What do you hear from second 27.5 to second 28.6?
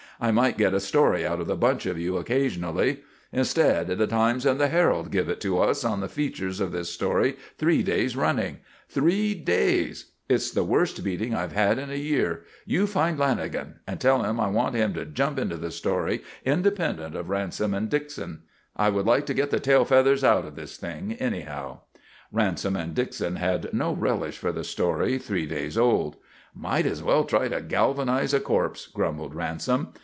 galvanise a